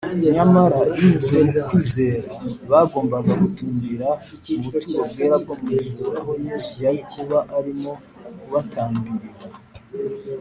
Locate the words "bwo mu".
5.43-5.67